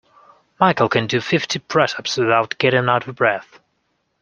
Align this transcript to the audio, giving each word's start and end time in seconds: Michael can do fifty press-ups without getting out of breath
Michael 0.59 0.89
can 0.89 1.05
do 1.05 1.21
fifty 1.21 1.59
press-ups 1.59 2.17
without 2.17 2.57
getting 2.57 2.89
out 2.89 3.07
of 3.07 3.13
breath 3.15 3.59